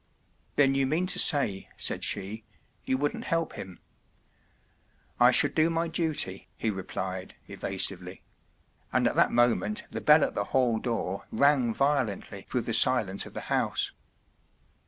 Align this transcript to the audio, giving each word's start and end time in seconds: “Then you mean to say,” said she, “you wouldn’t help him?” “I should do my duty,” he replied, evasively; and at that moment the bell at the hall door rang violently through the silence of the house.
“Then 0.55 0.73
you 0.73 0.87
mean 0.87 1.05
to 1.05 1.19
say,” 1.19 1.69
said 1.77 2.03
she, 2.03 2.43
“you 2.87 2.97
wouldn’t 2.97 3.23
help 3.25 3.53
him?” 3.53 3.77
“I 5.19 5.29
should 5.29 5.53
do 5.53 5.69
my 5.69 5.87
duty,” 5.87 6.49
he 6.57 6.71
replied, 6.71 7.35
evasively; 7.47 8.23
and 8.91 9.07
at 9.07 9.13
that 9.13 9.31
moment 9.31 9.83
the 9.91 10.01
bell 10.01 10.23
at 10.23 10.33
the 10.33 10.45
hall 10.57 10.79
door 10.79 11.27
rang 11.31 11.71
violently 11.71 12.47
through 12.49 12.61
the 12.61 12.73
silence 12.73 13.27
of 13.27 13.35
the 13.35 13.41
house. 13.53 13.91